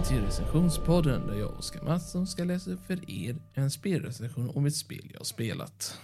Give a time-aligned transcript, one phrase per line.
[0.00, 4.66] Välkommen till recensionspodden där jag, Oskar Mattsson, ska läsa upp för er en spelrecension om
[4.66, 5.98] ett spel jag spelat.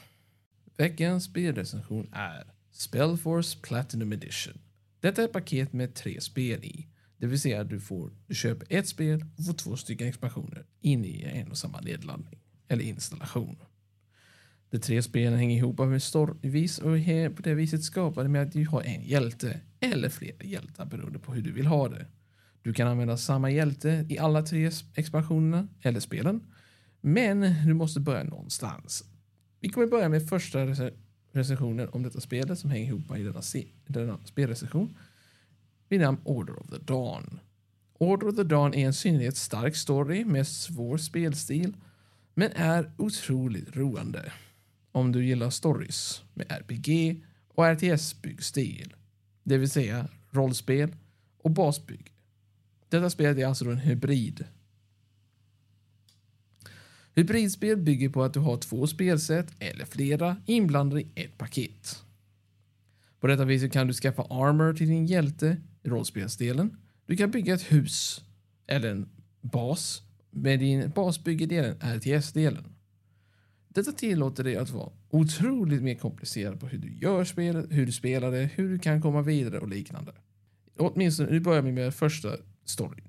[0.76, 4.59] Veckans spelrecension är Spellforce Platinum Edition.
[5.00, 6.86] Detta är ett paket med tre spel i,
[7.16, 10.66] det vill säga att du, får, du köper ett spel och får två stycken expansioner
[10.80, 13.56] in i en och samma nedladdning, eller installation.
[14.70, 18.42] De tre spelen hänger ihop av en storyvis och är på det viset skapade med
[18.42, 22.06] att du har en hjälte eller flera hjältar beroende på hur du vill ha det.
[22.66, 26.47] Du kan använda samma hjälte i alla tre expansionerna eller spelen.
[27.01, 29.05] Men du måste börja någonstans.
[29.61, 30.59] Vi kommer börja med första
[31.33, 33.42] recensionen om detta spelet som hänger ihop i denna,
[33.87, 34.97] denna spelrecension.
[35.89, 37.41] Vid namn Order of the Dawn.
[37.98, 41.77] Order of the Dawn är en synnerligen stark story med svår spelstil
[42.34, 44.33] men är otroligt roande.
[44.92, 48.95] Om du gillar stories med RPG och RTS-byggstil,
[49.42, 50.97] det vill säga rollspel
[51.39, 52.12] och basbygg
[52.89, 54.45] detta spelet är alltså en hybrid.
[57.15, 62.03] Hybridspel bygger på att du har två spelsätt eller flera inblandade i ett paket.
[63.20, 66.77] På detta vis kan du skaffa armor till din hjälte i rollspelsdelen.
[67.07, 68.25] Du kan bygga ett hus
[68.67, 69.09] eller en
[69.41, 72.64] bas med din basbyggedelen RTS-delen.
[73.69, 77.92] Detta tillåter dig att vara otroligt mer komplicerad på hur du gör spelet, hur du
[77.92, 80.12] spelar det, hur du kan komma vidare och liknande.
[80.77, 82.29] Åtminstone, nu börjar vi med första
[82.69, 83.03] story.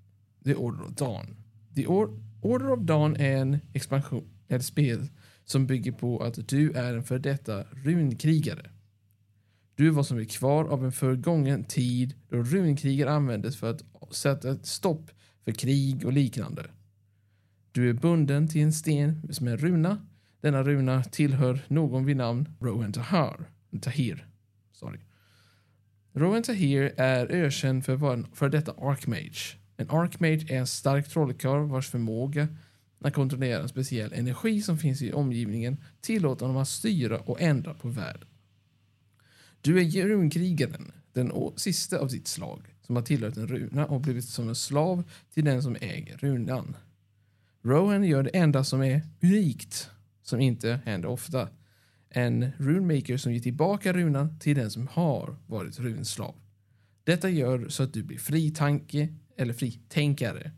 [0.43, 1.35] The Order of Dawn.
[1.75, 5.07] The Or Order of Dawn är en expansion, ett spel
[5.45, 8.69] som bygger på att du är en för detta runkrigare.
[9.75, 13.83] Du är vad som är kvar av en förgången tid då runkrigare användes för att
[14.11, 15.11] sätta ett stopp
[15.45, 16.65] för krig och liknande.
[17.71, 20.07] Du är bunden till en sten som är en runa.
[20.41, 23.49] Denna runa tillhör någon vid namn Rowan Tahir.
[23.81, 24.27] Tahir.
[24.71, 24.99] Sorry.
[26.17, 29.57] Rowan Tahir är ökänd för att vara en för detta Archmage.
[29.77, 32.47] En Archmage är en stark trollkarl vars förmåga
[32.99, 37.73] att kontrollera en speciell energi som finns i omgivningen tillåter honom att styra och ändra
[37.73, 38.27] på världen.
[39.61, 44.25] Du är runkrigaren, den sista av sitt slag, som har tillhört en runa och blivit
[44.25, 45.03] som en slav
[45.33, 46.75] till den som äger runan.
[47.63, 49.89] Rowan gör det enda som är unikt,
[50.23, 51.49] som inte händer ofta
[52.09, 56.35] en runemaker som ger tillbaka runan till den som har varit runslav.
[57.03, 59.07] Detta gör så att du blir fritanke
[59.37, 60.51] eller fritänkare.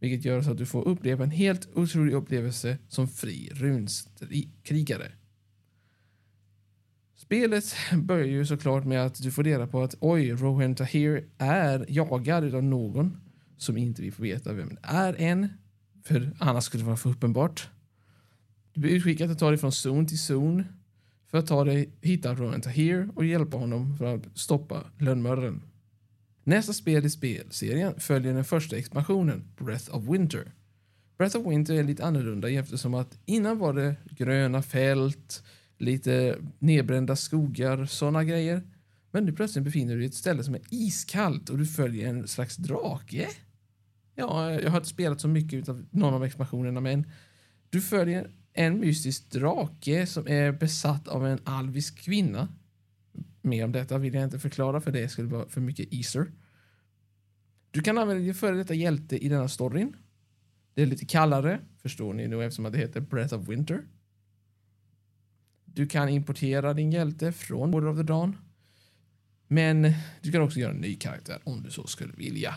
[0.00, 5.12] Vilket gör så att du får uppleva en helt otrolig upplevelse som fri runkrigare.
[7.16, 11.86] Spelet börjar ju såklart med att du får reda på att oj, Rohan Tahir är
[11.88, 13.16] jagad av någon
[13.56, 15.48] som inte vi får veta vem det är än.
[16.04, 17.68] För annars skulle det vara för uppenbart.
[18.76, 20.64] Du blir utskickad att ta dig från zon till zon
[21.26, 25.62] för att ta dig, hitta Rowan Tahir och hjälpa honom för att stoppa lönnmördaren.
[26.44, 30.52] Nästa spel i spelserien följer den första expansionen, Breath of Winter.
[31.18, 35.42] Breath of Winter är lite annorlunda eftersom att innan var det gröna fält,
[35.78, 38.62] lite nedbrända skogar, sådana grejer.
[39.10, 42.08] Men nu plötsligt befinner du dig i ett ställe som är iskallt och du följer
[42.08, 43.28] en slags drake.
[44.14, 47.10] Ja, jag har inte spelat så mycket av någon av expansionerna men
[47.70, 52.48] du följer en mystisk drake som är besatt av en alvisk kvinna.
[53.42, 56.32] Mer om detta vill jag inte förklara för det skulle vara för mycket easer.
[57.70, 59.96] Du kan använda din före detta hjälte i denna storyn.
[60.74, 63.84] Det är lite kallare, förstår ni nu eftersom det heter Breath of Winter.
[65.64, 68.36] Du kan importera din hjälte från Border of the Dawn.
[69.48, 72.54] Men du kan också göra en ny karaktär om du så skulle vilja.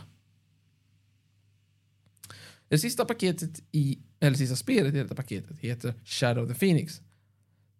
[2.68, 7.02] Det sista paketet i, eller sista spelet i detta paketet heter Shadow of the Phoenix.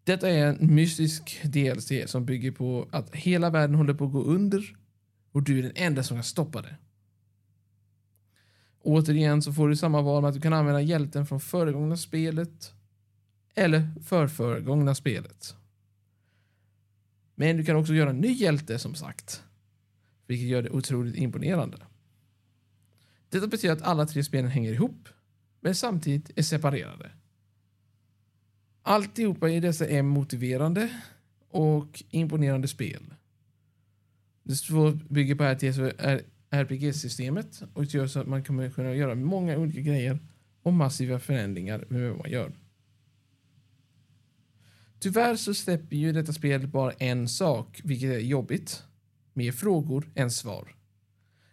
[0.04, 4.24] Detta är en mystisk DLC som bygger på att hela världen håller på att gå
[4.24, 4.76] under
[5.32, 6.76] och du är den enda som kan stoppa det.
[8.82, 12.74] Återigen så får du samma val med att du kan använda hjälten från föregångna spelet
[13.56, 15.56] eller förföregångna spelet.
[17.36, 19.44] Men du kan också göra en ny hjälte som sagt,
[20.28, 21.78] vilket gör det otroligt imponerande.
[23.30, 25.10] Detta betyder att alla tre spelen hänger ihop,
[25.62, 27.12] men samtidigt är separerade.
[28.82, 31.02] Alltihopa i dessa är motiverande
[31.50, 33.14] och imponerande spel.
[34.44, 34.56] Det
[35.10, 35.44] bygger på
[36.50, 40.20] RPG-systemet och gör så att man kommer kunna göra många olika grejer
[40.62, 42.52] och massiva förändringar med vad man gör.
[45.00, 48.84] Tyvärr så släpper ju detta spel bara en sak, vilket är jobbigt.
[49.34, 50.76] Mer frågor än svar.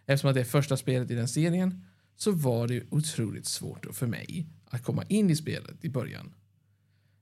[0.05, 1.86] Eftersom att det är första spelet i den serien
[2.17, 6.33] så var det otroligt svårt för mig att komma in i spelet i början.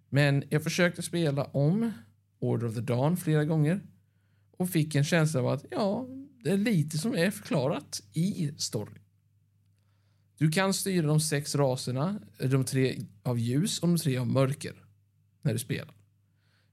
[0.10, 1.92] Men jag försökte spela om
[2.40, 3.82] Order of the Dawn flera gånger
[4.58, 6.08] och fick en känsla av att ja,
[6.44, 9.00] det är lite som är förklarat i storyn.
[10.38, 14.86] Du kan styra de sex raserna, de tre av ljus och de tre av mörker,
[15.42, 15.96] när du spelar.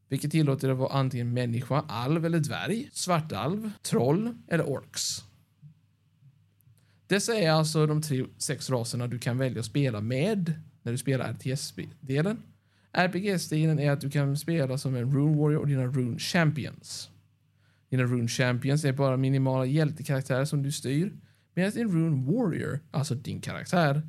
[0.09, 5.25] Vilket tillåter dig att vara antingen människa, alv eller dvärg, svartalv, troll eller orks.
[7.13, 10.99] Dessa är alltså de tre, sex raserna du kan välja att spela med när du
[10.99, 12.43] spelar RTS-delen.
[12.93, 17.11] RPG-stilen är att du kan spela som en Rune Warrior och dina Rune Champions.
[17.91, 21.13] Dina Rune Champions är bara minimala hjältekaraktärer som du styr.
[21.55, 24.09] Medan din Rune Warrior, alltså din karaktär,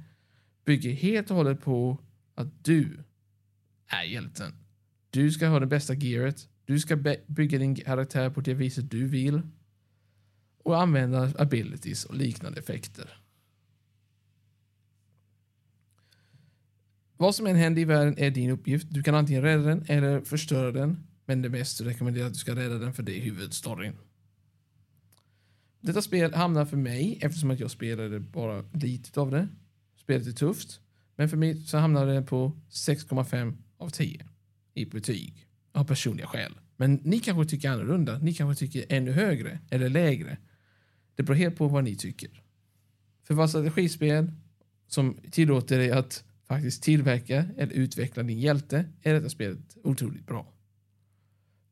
[0.65, 1.97] bygger helt och hållet på
[2.35, 3.03] att du
[3.87, 4.51] är hjälten.
[5.09, 6.47] Du ska ha det bästa gearet.
[6.65, 6.97] Du ska
[7.27, 9.41] bygga din karaktär på det viset du vill.
[10.63, 13.19] Och använda abilities och liknande effekter.
[17.17, 18.87] Vad som än händer i världen är din uppgift.
[18.89, 21.07] Du kan antingen rädda den eller förstöra den.
[21.25, 23.93] Men det mest rekommenderar att du ska rädda den för det är huvudstoryn.
[25.81, 29.47] Detta spel hamnar för mig, eftersom att jag spelade bara lite av det.
[29.97, 30.79] Spelet är tufft.
[31.15, 34.25] Men för mig så hamnar det på 6,5 av 10
[34.73, 35.47] i betyg.
[35.71, 36.59] Av personliga skäl.
[36.77, 38.17] Men ni kanske tycker annorlunda.
[38.17, 40.37] Ni kanske tycker ännu högre eller lägre.
[41.15, 42.43] Det beror helt på vad ni tycker.
[43.23, 44.31] För vad strategispel
[44.87, 50.53] som tillåter dig att faktiskt tillverka eller utveckla din hjälte är detta spelet otroligt bra.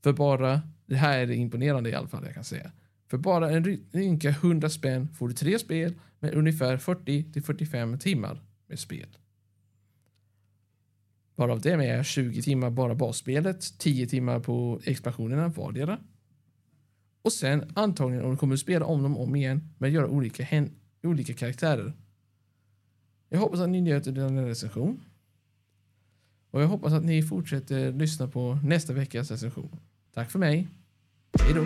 [0.04, 2.72] För bara, det här är det imponerande i alla fall jag kan säga.
[3.08, 8.42] För bara en ynka 100 spänn får du tre spel med ungefär 40 45 timmar
[8.68, 9.18] med spel.
[11.36, 16.00] Varav det är 20 timmar bara basspelet, 10 timmar på expansionerna vardera.
[17.22, 20.68] Och sen antagligen om du kommer att spela om dem om igen men göra olika,
[21.04, 21.94] olika karaktärer.
[23.30, 25.02] Jag hoppas att ni njöt av denna recension.
[26.52, 29.80] Och jag hoppas att ni fortsätter lyssna på nästa veckas recension.
[30.14, 30.68] Tack för mig.
[31.40, 31.66] Hej då.